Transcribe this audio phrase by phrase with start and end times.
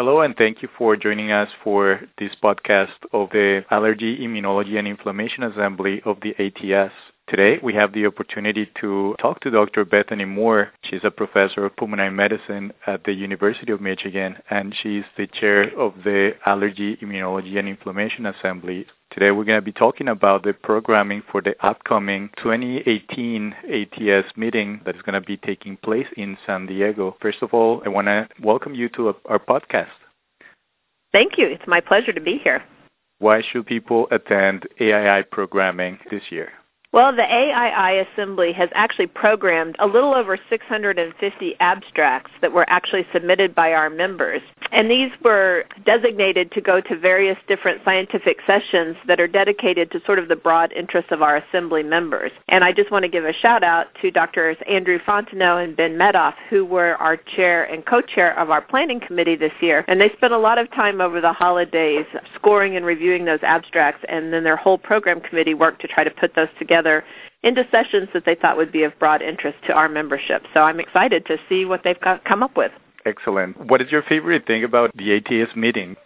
[0.00, 4.88] Hello, and thank you for joining us for this podcast of the Allergy, Immunology, and
[4.88, 6.94] Inflammation Assembly of the ATS.
[7.30, 9.84] Today, we have the opportunity to talk to Dr.
[9.84, 10.72] Bethany Moore.
[10.82, 15.70] She's a professor of pulmonary medicine at the University of Michigan, and she's the chair
[15.78, 18.84] of the Allergy, Immunology, and Inflammation Assembly.
[19.12, 24.80] Today, we're going to be talking about the programming for the upcoming 2018 ATS meeting
[24.84, 27.16] that is going to be taking place in San Diego.
[27.22, 29.94] First of all, I want to welcome you to our podcast.
[31.12, 31.46] Thank you.
[31.46, 32.64] It's my pleasure to be here.
[33.20, 36.50] Why should people attend AII programming this year?
[36.92, 43.06] Well, the AII Assembly has actually programmed a little over 650 abstracts that were actually
[43.12, 44.42] submitted by our members.
[44.72, 50.04] And these were designated to go to various different scientific sessions that are dedicated to
[50.04, 52.32] sort of the broad interests of our Assembly members.
[52.48, 54.56] And I just want to give a shout out to Drs.
[54.68, 59.36] Andrew Fontenot and Ben Medoff, who were our chair and co-chair of our planning committee
[59.36, 59.84] this year.
[59.86, 64.04] And they spent a lot of time over the holidays scoring and reviewing those abstracts,
[64.08, 67.04] and then their whole program committee worked to try to put those together together
[67.42, 70.42] into sessions that they thought would be of broad interest to our membership.
[70.54, 72.72] So I'm excited to see what they've got, come up with.
[73.06, 73.58] Excellent.
[73.70, 75.96] What is your favorite thing about the ATS meeting?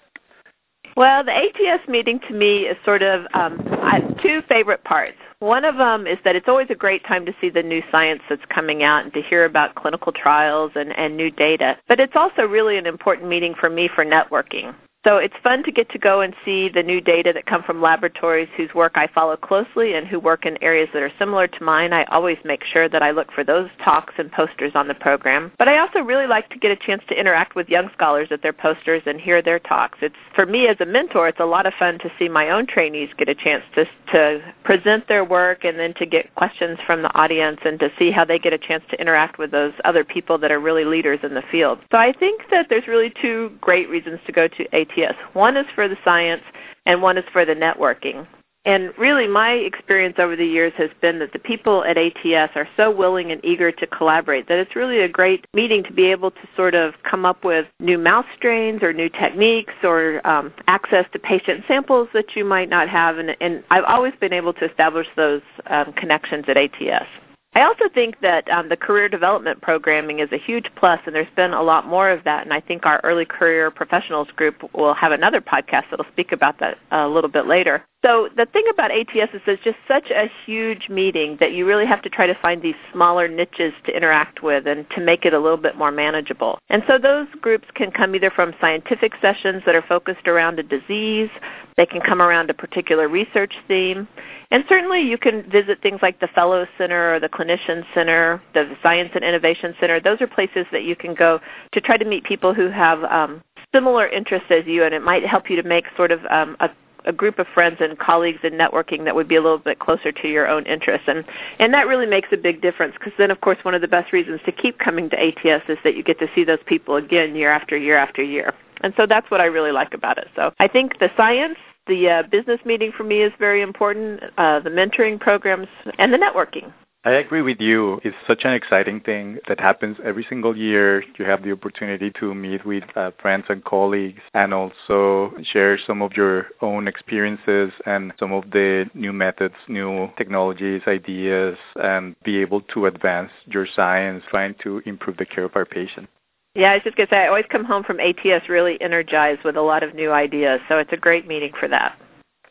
[0.96, 5.16] Well, the ATS meeting to me is sort of um, I have two favorite parts.
[5.40, 8.22] One of them is that it's always a great time to see the new science
[8.28, 11.76] that's coming out and to hear about clinical trials and, and new data.
[11.88, 14.72] But it's also really an important meeting for me for networking.
[15.04, 17.82] So it's fun to get to go and see the new data that come from
[17.82, 21.62] laboratories whose work I follow closely and who work in areas that are similar to
[21.62, 21.92] mine.
[21.92, 25.52] I always make sure that I look for those talks and posters on the program.
[25.58, 28.40] But I also really like to get a chance to interact with young scholars at
[28.40, 29.98] their posters and hear their talks.
[30.00, 32.66] It's for me as a mentor, it's a lot of fun to see my own
[32.66, 37.02] trainees get a chance to to present their work and then to get questions from
[37.02, 40.04] the audience and to see how they get a chance to interact with those other
[40.04, 41.78] people that are really leaders in the field.
[41.90, 45.16] So I think that there's really two great reasons to go to AT ATS.
[45.32, 46.42] One is for the science,
[46.86, 48.26] and one is for the networking.
[48.66, 52.66] And really, my experience over the years has been that the people at ATS are
[52.78, 56.30] so willing and eager to collaborate that it's really a great meeting to be able
[56.30, 61.04] to sort of come up with new mouse strains or new techniques or um, access
[61.12, 63.18] to patient samples that you might not have.
[63.18, 67.06] And, and I've always been able to establish those um, connections at ATS.
[67.54, 71.32] I also think that um, the career development programming is a huge plus, and there's
[71.36, 72.42] been a lot more of that.
[72.44, 76.58] And I think our early career professionals group will have another podcast that'll speak about
[76.58, 77.84] that a little bit later.
[78.04, 81.86] So the thing about ATS is it's just such a huge meeting that you really
[81.86, 85.32] have to try to find these smaller niches to interact with and to make it
[85.32, 86.58] a little bit more manageable.
[86.68, 90.62] And so those groups can come either from scientific sessions that are focused around a
[90.62, 91.30] disease,
[91.78, 94.06] they can come around a particular research theme,
[94.50, 98.76] and certainly you can visit things like the Fellow Center or the Clinician Center, the
[98.82, 99.98] Science and Innovation Center.
[99.98, 101.40] Those are places that you can go
[101.72, 103.42] to try to meet people who have um,
[103.74, 106.68] similar interests as you, and it might help you to make sort of um, a
[107.04, 110.12] a group of friends and colleagues and networking that would be a little bit closer
[110.12, 111.08] to your own interests.
[111.08, 111.24] And
[111.58, 114.12] and that really makes a big difference because then of course one of the best
[114.12, 117.34] reasons to keep coming to ATS is that you get to see those people again
[117.34, 118.54] year after year after year.
[118.80, 120.28] And so that's what I really like about it.
[120.36, 124.58] So I think the science the uh, business meeting for me is very important uh,
[124.60, 126.72] the mentoring programs and the networking
[127.06, 128.00] I agree with you.
[128.02, 131.04] It's such an exciting thing that happens every single year.
[131.18, 136.00] You have the opportunity to meet with uh, friends and colleagues and also share some
[136.00, 142.38] of your own experiences and some of the new methods, new technologies, ideas, and be
[142.38, 146.08] able to advance your science trying to improve the care of our patients.
[146.54, 149.44] Yeah, I was just going to say, I always come home from ATS really energized
[149.44, 151.98] with a lot of new ideas, so it's a great meeting for that.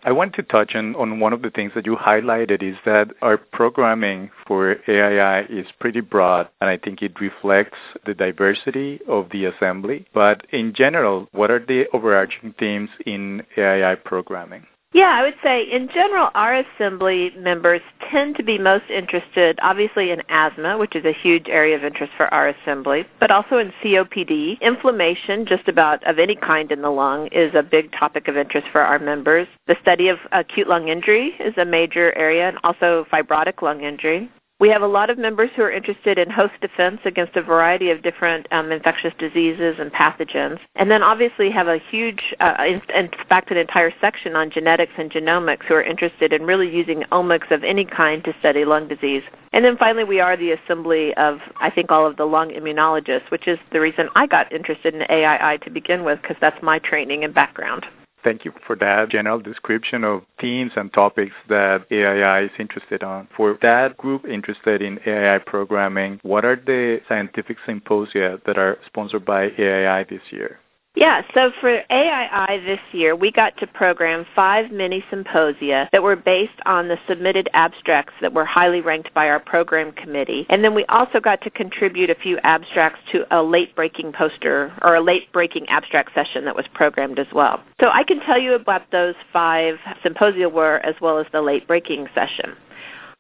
[0.06, 3.12] I want to touch on, on one of the things that you highlighted is that
[3.22, 9.30] our programming for AII is pretty broad, and I think it reflects the diversity of
[9.32, 10.06] the assembly.
[10.14, 14.68] But in general, what are the overarching themes in AII programming?
[14.94, 17.82] Yeah, I would say in general, our assembly members
[18.12, 22.14] tend to be most interested, obviously, in asthma, which is a huge area of interest
[22.16, 24.62] for our assembly, but also in COPD.
[24.62, 28.68] Inflammation, just about of any kind in the lung, is a big topic of interest
[28.72, 29.48] for our members.
[29.66, 34.30] The study of acute lung injury is a major area, and also fibrotic lung injury.
[34.64, 37.90] We have a lot of members who are interested in host defense against a variety
[37.90, 40.58] of different um, infectious diseases and pathogens.
[40.76, 44.94] And then obviously have a huge, uh, in, in fact, an entire section on genetics
[44.98, 48.88] and genomics who are interested in really using omics of any kind to study lung
[48.88, 49.24] disease.
[49.52, 53.30] And then finally, we are the assembly of, I think, all of the lung immunologists,
[53.32, 56.80] which is the reason I got interested in AII to begin with, because that's my
[56.80, 57.86] training and background.
[58.24, 63.28] Thank you for that general description of themes and topics that AII is interested on.
[63.36, 69.26] For that group interested in AII programming, what are the scientific symposia that are sponsored
[69.26, 70.60] by AII this year?
[70.96, 76.16] Yeah, so for AII this year, we got to program five mini symposia that were
[76.16, 80.46] based on the submitted abstracts that were highly ranked by our program committee.
[80.50, 84.72] And then we also got to contribute a few abstracts to a late breaking poster
[84.84, 87.64] or a late breaking abstract session that was programmed as well.
[87.82, 91.68] So I can tell you about those five symposia were as well as the late
[91.68, 92.56] breaking session.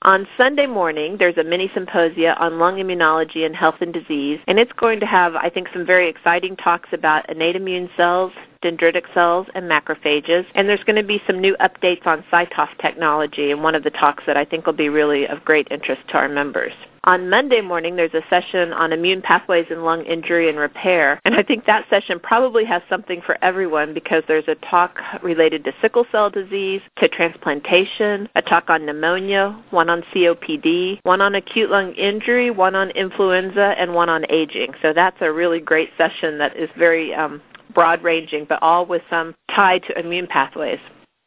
[0.03, 4.59] On Sunday morning, there's a mini symposia on lung immunology and health and disease, and
[4.59, 9.05] it's going to have, I think, some very exciting talks about innate immune cells, dendritic
[9.13, 10.45] cells, and macrophages.
[10.55, 13.91] And there's going to be some new updates on CyTOF technology in one of the
[13.91, 16.73] talks that I think will be really of great interest to our members.
[17.05, 21.19] On Monday morning, there's a session on immune pathways in lung injury and repair.
[21.25, 25.65] And I think that session probably has something for everyone because there's a talk related
[25.65, 31.35] to sickle cell disease, to transplantation, a talk on pneumonia, one on COPD, one on
[31.35, 34.73] acute lung injury, one on influenza, and one on aging.
[34.81, 37.41] So that's a really great session that is very um,
[37.73, 40.79] broad ranging, but all with some tie to immune pathways.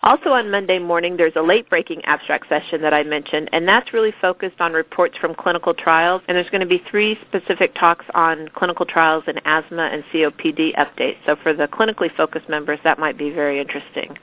[0.06, 3.92] Also on Monday morning, there's a late breaking abstract session that I mentioned, and that's
[3.92, 6.22] really focused on reports from clinical trials.
[6.28, 10.76] And there's going to be three specific talks on clinical trials in asthma and COPD
[10.76, 11.16] updates.
[11.26, 14.16] So for the clinically focused members, that might be very interesting.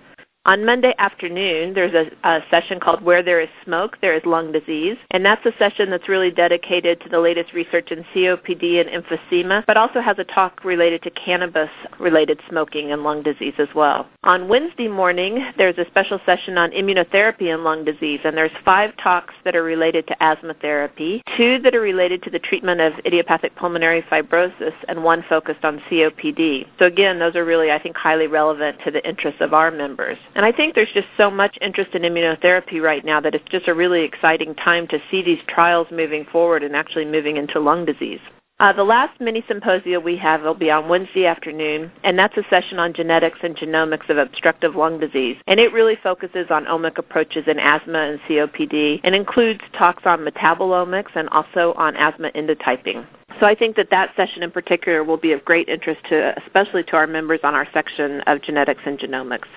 [0.45, 4.51] On Monday afternoon, there's a, a, session called Where There Is Smoke, There Is Lung
[4.51, 4.97] Disease.
[5.11, 9.65] And that's a session that's really dedicated to the latest research in COPD and emphysema,
[9.65, 14.05] but also has a talk related to cannabis related smoking and lung disease as well.
[14.25, 18.19] On Wednesday morning, there's a special session on immunotherapy and lung disease.
[18.25, 22.29] And there's five talks that are related to asthma therapy, two that are related to
[22.29, 26.67] the treatment of idiopathic pulmonary fibrosis, and one focused on COPD.
[26.79, 30.17] So again, those are really, I think, highly relevant to the interests of our members.
[30.35, 33.67] And I think there's just so much interest in immunotherapy right now that it's just
[33.67, 37.85] a really exciting time to see these trials moving forward and actually moving into lung
[37.85, 38.19] disease.
[38.59, 42.43] Uh, the last mini symposia we have will be on Wednesday afternoon, and that's a
[42.49, 45.35] session on genetics and genomics of obstructive lung disease.
[45.47, 50.19] And it really focuses on omic approaches in asthma and COPD and includes talks on
[50.19, 53.05] metabolomics and also on asthma endotyping.
[53.39, 56.83] So I think that that session in particular will be of great interest to, especially
[56.83, 59.47] to our members on our section of genetics and genomics.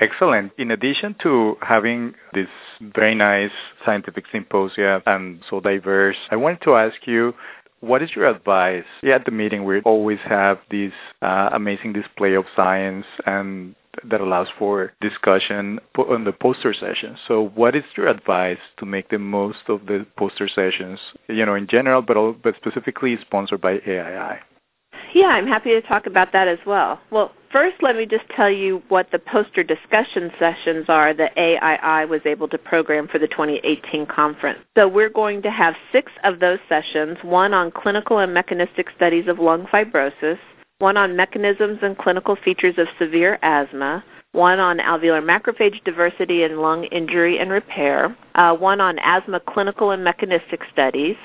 [0.00, 0.52] Excellent.
[0.58, 2.48] In addition to having this
[2.80, 3.52] very nice
[3.84, 7.34] scientific symposia and so diverse, I wanted to ask you
[7.80, 8.84] what is your advice?
[9.02, 13.74] Yeah, at the meeting we always have this uh, amazing display of science and
[14.04, 17.18] that allows for discussion on the poster sessions.
[17.28, 20.98] So, what is your advice to make the most of the poster sessions?
[21.28, 24.40] You know, in general, but all, but specifically sponsored by AII.
[25.14, 27.00] Yeah, I'm happy to talk about that as well.
[27.10, 32.06] Well, first, let me just tell you what the poster discussion sessions are that AII
[32.06, 34.60] was able to program for the 2018 conference.
[34.76, 39.28] So we're going to have six of those sessions, one on clinical and mechanistic studies
[39.28, 40.38] of lung fibrosis,
[40.78, 46.58] one on mechanisms and clinical features of severe asthma, one on alveolar macrophage diversity and
[46.60, 51.16] lung injury and repair, uh, one on asthma clinical and mechanistic studies,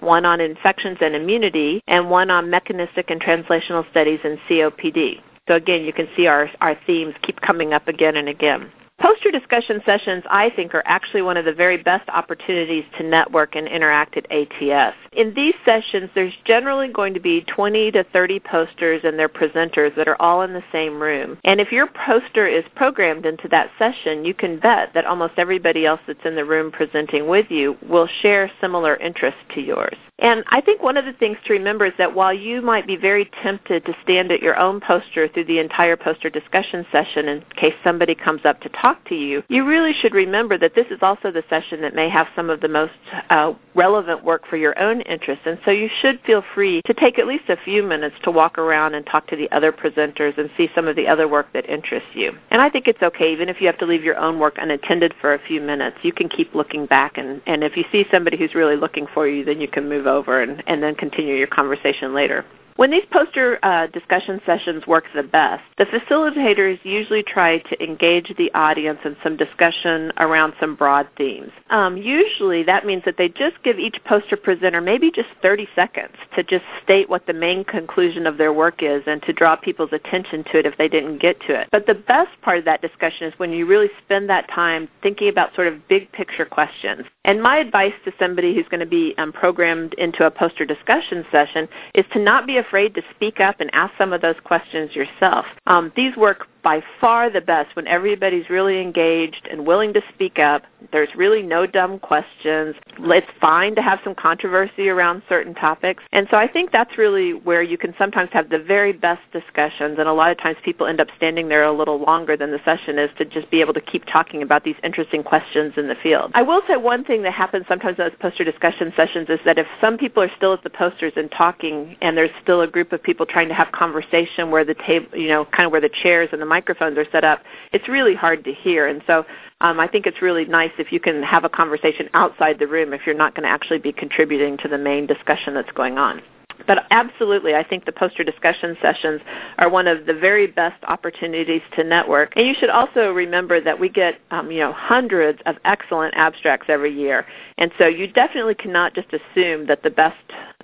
[0.00, 5.20] one on infections and immunity, and one on mechanistic and translational studies in COPD.
[5.48, 8.70] So again, you can see our, our themes keep coming up again and again.
[9.00, 13.56] Poster discussion sessions, I think, are actually one of the very best opportunities to network
[13.56, 14.96] and interact at ATS.
[15.12, 19.94] In these sessions, there's generally going to be 20 to 30 posters and their presenters
[19.96, 21.38] that are all in the same room.
[21.44, 25.84] And if your poster is programmed into that session, you can bet that almost everybody
[25.84, 29.96] else that's in the room presenting with you will share similar interests to yours.
[30.20, 32.96] And I think one of the things to remember is that while you might be
[32.96, 37.44] very tempted to stand at your own poster through the entire poster discussion session in
[37.56, 41.00] case somebody comes up to talk to you, you really should remember that this is
[41.02, 42.92] also the session that may have some of the most
[43.30, 45.44] uh, relevant work for your own interests.
[45.46, 48.56] And so you should feel free to take at least a few minutes to walk
[48.56, 51.68] around and talk to the other presenters and see some of the other work that
[51.68, 52.32] interests you.
[52.50, 55.12] And I think it's okay, even if you have to leave your own work unattended
[55.20, 57.18] for a few minutes, you can keep looking back.
[57.18, 60.12] And, and if you see somebody who's really looking for you, then you can move
[60.12, 62.44] over and, and then continue your conversation later.
[62.76, 68.34] When these poster uh, discussion sessions work the best, the facilitators usually try to engage
[68.36, 71.52] the audience in some discussion around some broad themes.
[71.70, 76.14] Um, usually that means that they just give each poster presenter maybe just 30 seconds
[76.34, 79.92] to just state what the main conclusion of their work is and to draw people's
[79.92, 81.68] attention to it if they didn't get to it.
[81.70, 85.28] But the best part of that discussion is when you really spend that time thinking
[85.28, 87.04] about sort of big picture questions.
[87.24, 91.24] And my advice to somebody who's going to be um, programmed into a poster discussion
[91.30, 94.94] session is to not be afraid to speak up and ask some of those questions
[94.94, 95.46] yourself.
[95.66, 100.38] Um, these work by far the best when everybody's really engaged and willing to speak
[100.38, 100.62] up.
[100.90, 102.74] There's really no dumb questions.
[102.98, 106.02] It's fine to have some controversy around certain topics.
[106.12, 109.98] And so I think that's really where you can sometimes have the very best discussions.
[109.98, 112.60] And a lot of times people end up standing there a little longer than the
[112.64, 115.96] session is to just be able to keep talking about these interesting questions in the
[116.02, 116.32] field.
[116.34, 119.58] I will say one thing that happens sometimes in those poster discussion sessions is that
[119.58, 122.92] if some people are still at the posters and talking and there's still a group
[122.92, 125.90] of people trying to have conversation where the table, you know, kind of where the
[126.02, 127.40] chairs and the microphones are set up,
[127.72, 128.86] it's really hard to hear.
[128.86, 129.24] And so
[129.60, 132.92] um, I think it's really nice if you can have a conversation outside the room
[132.92, 136.22] if you're not going to actually be contributing to the main discussion that's going on.
[136.66, 139.20] But absolutely, I think the poster discussion sessions
[139.58, 142.32] are one of the very best opportunities to network.
[142.36, 146.66] And you should also remember that we get, um, you know, hundreds of excellent abstracts
[146.68, 147.26] every year.
[147.58, 150.16] And so you definitely cannot just assume that the best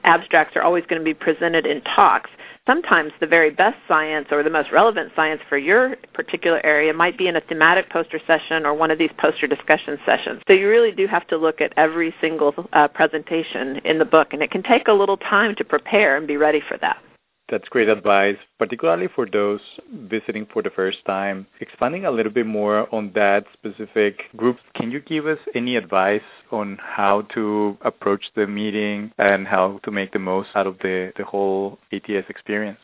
[0.04, 2.30] abstracts are always going to be presented in talks
[2.66, 7.18] sometimes the very best science or the most relevant science for your particular area might
[7.18, 10.40] be in a thematic poster session or one of these poster discussion sessions.
[10.46, 14.32] So you really do have to look at every single uh, presentation in the book,
[14.32, 16.98] and it can take a little time to prepare and be ready for that.
[17.50, 19.60] That's great advice, particularly for those
[19.92, 21.46] visiting for the first time.
[21.60, 26.22] Expanding a little bit more on that specific group, can you give us any advice
[26.52, 31.12] on how to approach the meeting and how to make the most out of the,
[31.16, 32.78] the whole ATS experience?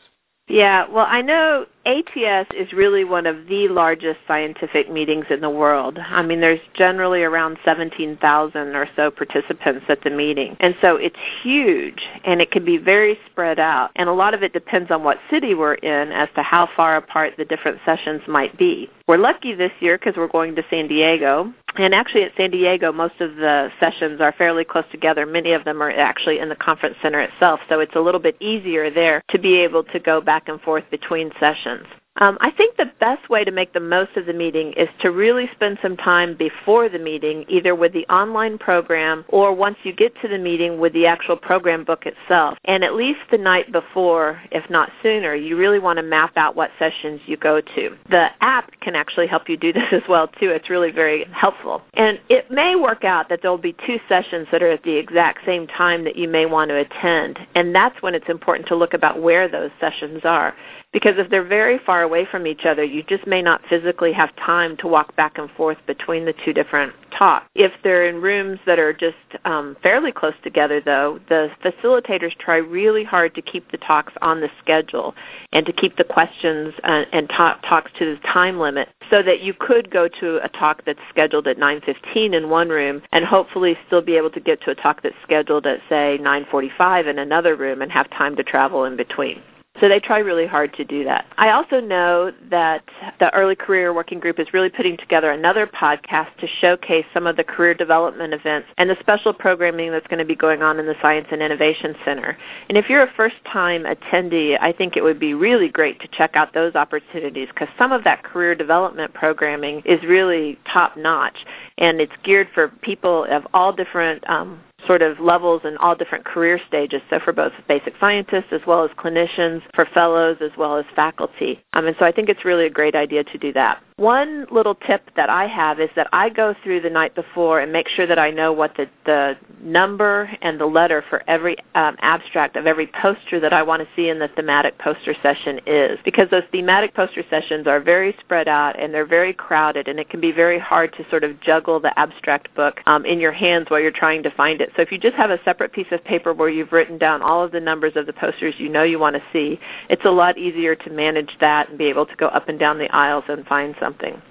[0.47, 5.49] Yeah, well, I know ATS is really one of the largest scientific meetings in the
[5.49, 5.97] world.
[5.99, 10.55] I mean, there's generally around 17,000 or so participants at the meeting.
[10.61, 13.91] And so it's huge and it can be very spread out.
[13.97, 16.95] And a lot of it depends on what city we're in as to how far
[16.95, 18.89] apart the different sessions might be.
[19.07, 21.53] We're lucky this year because we're going to San Diego.
[21.77, 25.25] And actually, at San Diego, most of the sessions are fairly close together.
[25.25, 28.35] Many of them are actually in the conference center itself, so it's a little bit
[28.39, 31.85] easier there to be able to go back and forth between sessions.
[32.17, 35.11] Um, I think the best way to make the most of the meeting is to
[35.11, 39.93] really spend some time before the meeting, either with the online program or once you
[39.93, 42.57] get to the meeting with the actual program book itself.
[42.65, 46.55] And at least the night before, if not sooner, you really want to map out
[46.55, 47.95] what sessions you go to.
[48.09, 50.49] The app can actually help you do this as well too.
[50.49, 51.81] It's really very helpful.
[51.93, 54.95] And it may work out that there will be two sessions that are at the
[54.95, 57.39] exact same time that you may want to attend.
[57.55, 60.55] And that's when it's important to look about where those sessions are.
[60.93, 64.35] Because if they're very far away from each other, you just may not physically have
[64.37, 67.45] time to walk back and forth between the two different talks.
[67.55, 69.15] If they're in rooms that are just
[69.45, 74.39] um, fairly close together, though, the facilitators try really hard to keep the talks on
[74.39, 75.13] the schedule
[75.51, 79.41] and to keep the questions uh, and talk, talks to the time limit so that
[79.41, 83.77] you could go to a talk that's scheduled at 9.15 in one room and hopefully
[83.87, 87.55] still be able to get to a talk that's scheduled at, say, 9.45 in another
[87.55, 89.41] room and have time to travel in between.
[89.79, 91.25] So they try really hard to do that.
[91.37, 92.83] I also know that
[93.19, 97.35] the Early Career Working Group is really putting together another podcast to showcase some of
[97.35, 100.87] the career development events and the special programming that's going to be going on in
[100.87, 102.37] the Science and Innovation Center.
[102.69, 106.35] And if you're a first-time attendee, I think it would be really great to check
[106.35, 111.37] out those opportunities because some of that career development programming is really top-notch
[111.77, 116.25] and it's geared for people of all different um, sort of levels and all different
[116.25, 117.01] career stages.
[117.09, 121.63] So for both basic scientists as well as clinicians, for fellows as well as faculty.
[121.77, 123.83] Um, and so I think it's really a great idea to do that.
[123.97, 127.73] One little tip that I have is that I go through the night before and
[127.73, 131.95] make sure that I know what the, the number and the letter for every um,
[132.01, 135.97] abstract of every poster that I want to see in the thematic poster session is.
[136.05, 140.11] Because those thematic poster sessions are very spread out and they're very crowded and it
[140.11, 143.67] can be very hard to sort of juggle the abstract book um, in your hands
[143.69, 144.71] while you're trying to find it.
[144.75, 147.43] So if you just have a separate piece of paper where you've written down all
[147.43, 150.37] of the numbers of the posters you know you want to see, it's a lot
[150.37, 153.45] easier to manage that and be able to go up and down the aisles and
[153.45, 154.21] find something.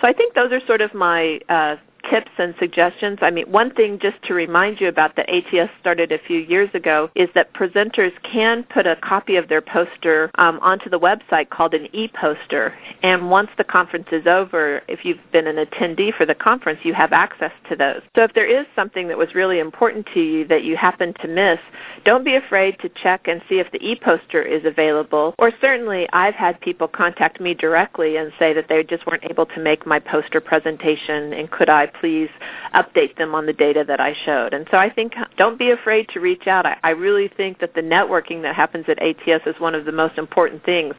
[0.00, 1.76] So I think those are sort of my uh,
[2.10, 3.18] tips and suggestions.
[3.22, 6.70] I mean, one thing just to remind you about that ATS started a few years
[6.74, 11.50] ago is that presenters can put a copy of their poster um, onto the website
[11.50, 12.74] called an e-poster.
[13.02, 16.94] And once the conference is over, if you've been an attendee for the conference, you
[16.94, 18.02] have access to those.
[18.16, 21.28] So if there is something that was really important to you that you happen to
[21.28, 21.58] miss,
[22.04, 25.34] don't be afraid to check and see if the e-poster is available.
[25.38, 29.46] Or certainly I've had people contact me directly and say that they just weren't able
[29.46, 32.30] to make my poster presentation and could I please
[32.74, 34.54] update them on the data that I showed.
[34.54, 36.66] And so I think don't be afraid to reach out.
[36.66, 39.92] I, I really think that the networking that happens at ATS is one of the
[39.92, 40.94] most important things.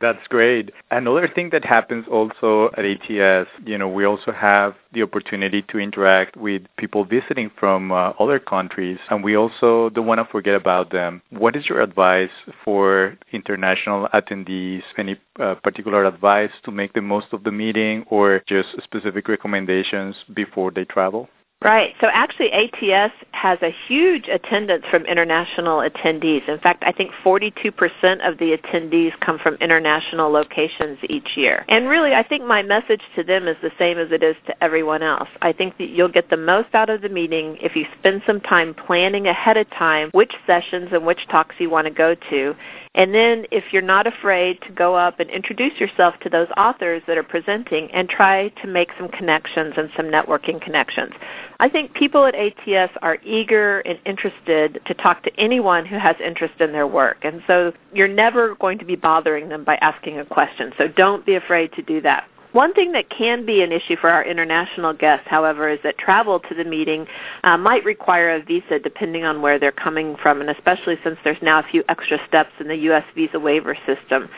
[0.00, 0.70] That's great.
[0.90, 5.78] Another thing that happens also at ATS, you know, we also have the opportunity to
[5.78, 10.54] interact with people visiting from uh, other countries, and we also don't want to forget
[10.54, 11.20] about them.
[11.28, 12.30] What is your advice
[12.64, 14.82] for international attendees?
[14.96, 20.16] Any uh, particular advice to make the most of the meeting, or just specific recommendations
[20.32, 21.28] before they travel?
[21.62, 21.94] Right.
[22.00, 26.48] So actually, ATS has a huge attendance from international attendees.
[26.48, 31.66] In fact, I think 42% of the attendees come from international locations each year.
[31.68, 34.64] And really, I think my message to them is the same as it is to
[34.64, 35.28] everyone else.
[35.42, 38.40] I think that you'll get the most out of the meeting if you spend some
[38.40, 42.56] time planning ahead of time which sessions and which talks you want to go to.
[42.94, 47.02] And then if you're not afraid to go up and introduce yourself to those authors
[47.06, 51.12] that are presenting and try to make some connections and some networking connections.
[51.60, 56.16] I think people at ATS are eager and interested to talk to anyone who has
[56.24, 57.18] interest in their work.
[57.22, 60.72] And so you're never going to be bothering them by asking a question.
[60.78, 62.26] So don't be afraid to do that.
[62.52, 66.40] One thing that can be an issue for our international guests, however, is that travel
[66.40, 67.06] to the meeting
[67.44, 71.40] uh, might require a visa depending on where they're coming from, and especially since there's
[71.42, 73.04] now a few extra steps in the U.S.
[73.14, 74.30] visa waiver system.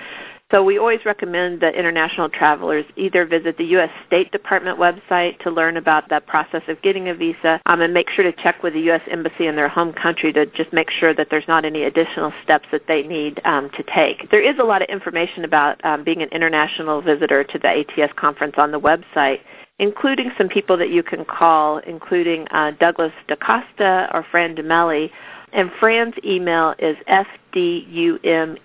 [0.53, 3.89] So we always recommend that international travelers either visit the U.S.
[4.07, 8.11] State Department website to learn about that process of getting a visa um, and make
[8.11, 9.01] sure to check with the U.S.
[9.11, 12.69] Embassy in their home country to just make sure that there's not any additional steps
[12.71, 14.31] that they need um, to take.
[14.31, 18.13] There is a lot of information about um, being an international visitor to the ATS
[18.17, 19.41] conference on the website
[19.79, 25.11] including some people that you can call, including uh, Douglas DaCosta or Fran Du Melle,
[25.53, 28.59] and Fran's email is fdumelle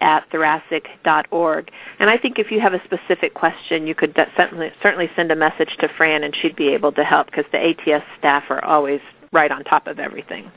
[0.00, 1.70] at thoracic.org.
[1.98, 5.36] And I think if you have a specific question, you could certainly, certainly send a
[5.36, 9.00] message to Fran and she'd be able to help because the ATS staff are always
[9.32, 10.50] right on top of everything.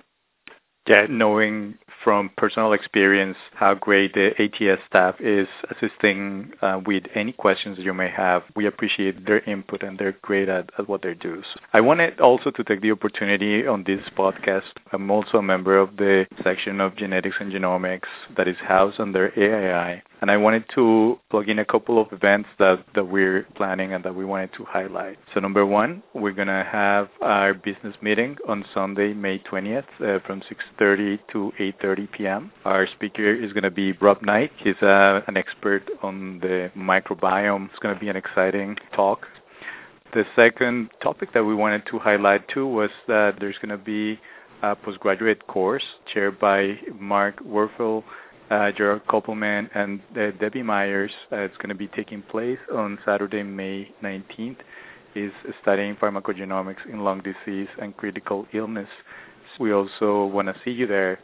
[0.88, 7.32] Yeah, knowing from personal experience how great the ATS staff is assisting uh, with any
[7.32, 8.44] questions you may have.
[8.56, 11.44] We appreciate their input and they're great at, at what they do.
[11.74, 14.74] I wanted also to take the opportunity on this podcast.
[14.92, 19.32] I'm also a member of the section of genetics and genomics that is housed under
[19.38, 20.02] AII.
[20.22, 24.06] And I wanted to plug in a couple of events that, that we're planning and
[24.06, 25.18] that we wanted to highlight.
[25.34, 30.42] So number one, we're to have our business meeting on Sunday, May 20th uh, from
[30.42, 32.52] 6.30 to 8.30 p.m.
[32.66, 34.52] Our speaker is to be Rob Knight.
[34.58, 37.72] He's uh, an expert on the microbiome.
[37.72, 39.26] It's to be an exciting talk.
[40.14, 44.20] The second topic that we wanted to highlight too was that there's going to be
[44.62, 48.04] a postgraduate course chaired by Mark Wurfel
[48.52, 51.12] uh, Gerard Koppelman and uh, Debbie Meyers.
[51.32, 54.58] Uh, it's going to be taking place on Saturday, May 19th.
[55.14, 58.88] Is studying pharmacogenomics in lung disease and critical illness.
[59.60, 61.20] We also want to see you there.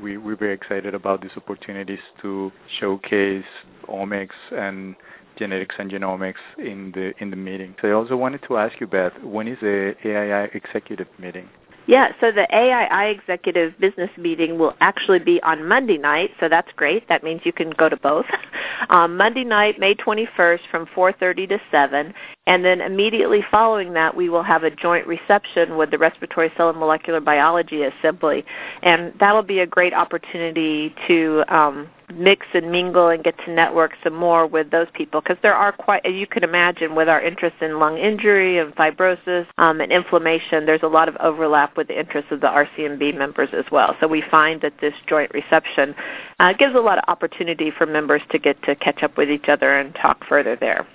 [0.00, 3.44] We, we're very excited about these opportunities to showcase
[3.88, 4.94] omics and
[5.36, 7.74] genetics and genomics in the in the meeting.
[7.82, 11.48] So I also wanted to ask you, Beth, when is the AII executive meeting?
[11.86, 16.70] Yeah, so the AII executive business meeting will actually be on Monday night, so that's
[16.72, 17.08] great.
[17.08, 18.26] That means you can go to both.
[18.90, 22.12] um, Monday night, May 21st from 4:30 to 7,
[22.46, 26.70] and then immediately following that, we will have a joint reception with the Respiratory Cell
[26.70, 28.44] and Molecular Biology Assembly,
[28.82, 33.92] and that'll be a great opportunity to um, mix and mingle and get to network
[34.04, 37.20] some more with those people because there are quite, as you can imagine, with our
[37.20, 41.88] interest in lung injury and fibrosis um, and inflammation, there's a lot of overlap with
[41.88, 43.96] the interests of the RCMB members as well.
[44.00, 45.94] So we find that this joint reception
[46.38, 49.48] uh, gives a lot of opportunity for members to get to catch up with each
[49.48, 50.86] other and talk further there.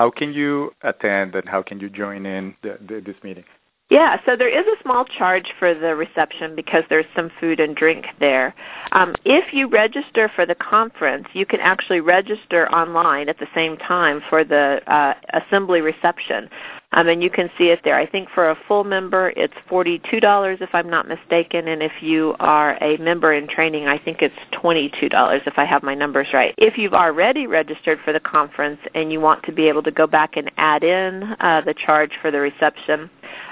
[0.00, 3.44] How can you attend and how can you join in the, the, this meeting?
[3.90, 7.76] Yeah, so there is a small charge for the reception because there's some food and
[7.76, 8.54] drink there.
[8.92, 13.76] Um, if you register for the conference, you can actually register online at the same
[13.76, 16.48] time for the uh, assembly reception.
[16.92, 17.96] Um, and you can see it there.
[17.96, 22.34] I think for a full member, it's $42 if I'm not mistaken, and if you
[22.40, 26.52] are a member in training, I think it's $22 if I have my numbers right.
[26.58, 30.08] If you've already registered for the conference and you want to be able to go
[30.08, 33.08] back and add in uh, the charge for the reception,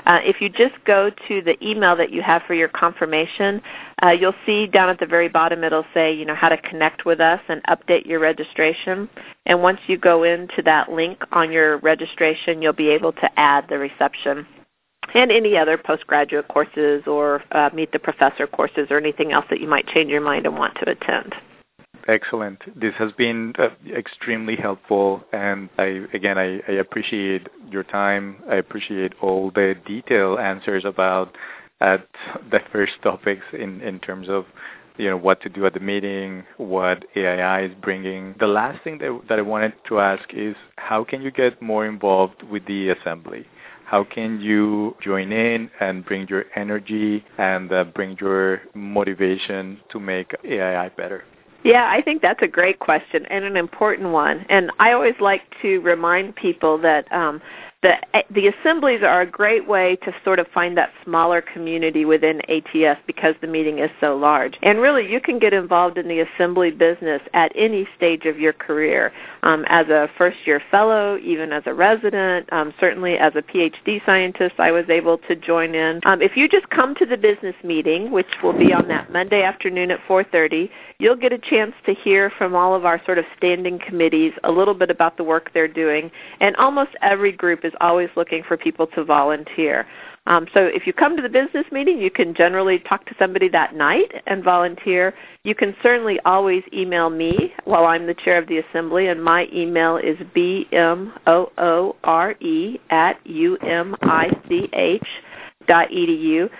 [0.07, 3.61] uh, if you just go to the email that you have for your confirmation,
[4.03, 7.05] uh, you'll see down at the very bottom it'll say, you know, how to connect
[7.05, 9.09] with us and update your registration.
[9.47, 13.67] And once you go into that link on your registration, you'll be able to add
[13.69, 14.47] the reception
[15.14, 19.61] and any other postgraduate courses or uh, meet the professor courses or anything else that
[19.61, 21.35] you might change your mind and want to attend.
[22.09, 22.59] Excellent.
[22.75, 28.42] This has been uh, extremely helpful, and I again I, I, appreciate your time.
[28.51, 31.37] I appreciate all the detailed answers about
[31.83, 31.99] uh,
[32.51, 34.47] the first topics in in terms of
[34.97, 38.35] you know what to do at the meeting, what AII is bringing.
[38.40, 41.85] The last thing that, that I wanted to ask is how can you get more
[41.87, 43.47] involved with the assembly?
[43.85, 50.01] How can you join in and bring your energy and uh, bring your motivation to
[50.01, 51.25] make AII better?
[51.64, 54.47] Yeah, I think that's a great question and an important one.
[54.49, 57.42] And I always like to remind people that um,
[57.83, 57.95] the
[58.31, 63.01] the assemblies are a great way to sort of find that smaller community within ATS
[63.07, 64.59] because the meeting is so large.
[64.62, 68.53] And really, you can get involved in the assembly business at any stage of your
[68.53, 69.12] career,
[69.45, 74.05] um, as a first year fellow, even as a resident, um, certainly as a PhD
[74.05, 74.57] scientist.
[74.59, 76.01] I was able to join in.
[76.05, 79.45] Um, if you just come to the business meeting, which will be on that Monday
[79.45, 83.25] afternoon at 4:30, you'll get a chance to hear from all of our sort of
[83.37, 86.11] standing committees a little bit about the work they're doing.
[86.41, 89.87] And almost every group is always looking for people to volunteer.
[90.27, 93.49] Um, so if you come to the business meeting, you can generally talk to somebody
[93.49, 95.15] that night and volunteer.
[95.45, 99.49] You can certainly always email me while I'm the chair of the assembly, and my
[99.53, 101.09] email is bmoore
[102.91, 105.07] at umich
[105.67, 106.51] dot edu.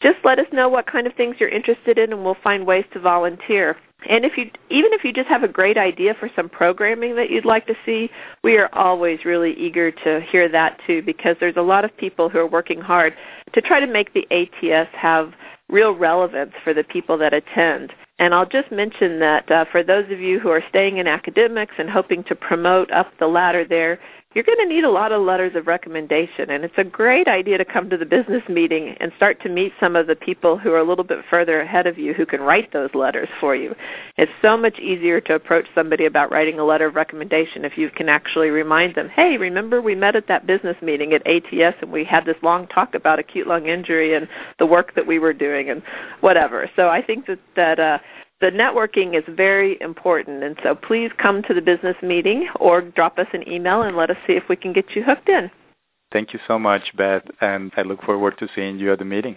[0.00, 2.84] Just let us know what kind of things you're interested in, and we'll find ways
[2.92, 3.76] to volunteer.
[4.06, 7.30] And if you even if you just have a great idea for some programming that
[7.30, 8.10] you'd like to see,
[8.44, 12.28] we are always really eager to hear that too because there's a lot of people
[12.28, 13.14] who are working hard
[13.54, 15.32] to try to make the ATS have
[15.68, 17.92] real relevance for the people that attend.
[18.20, 21.74] And I'll just mention that uh, for those of you who are staying in academics
[21.78, 24.00] and hoping to promote up the ladder there,
[24.38, 26.48] you're going to need a lot of letters of recommendation.
[26.48, 29.72] And it's a great idea to come to the business meeting and start to meet
[29.80, 32.40] some of the people who are a little bit further ahead of you who can
[32.40, 33.74] write those letters for you.
[34.16, 37.90] It's so much easier to approach somebody about writing a letter of recommendation if you
[37.90, 41.90] can actually remind them, hey, remember we met at that business meeting at ATS and
[41.90, 44.28] we had this long talk about acute lung injury and
[44.60, 45.82] the work that we were doing and
[46.20, 46.70] whatever.
[46.76, 47.98] So I think that, that uh,
[48.40, 53.18] the networking is very important, and so please come to the business meeting or drop
[53.18, 55.50] us an email and let us see if we can get you hooked in.
[56.12, 59.36] Thank you so much, Beth, and I look forward to seeing you at the meeting.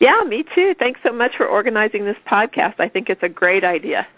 [0.00, 0.74] Yeah, me too.
[0.78, 2.74] Thanks so much for organizing this podcast.
[2.78, 4.06] I think it's a great idea.